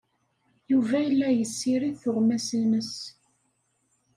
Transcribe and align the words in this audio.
Yuba 0.71 0.97
la 1.17 1.29
yessirid 1.31 1.95
tuɣmas-nnes. 2.01 2.93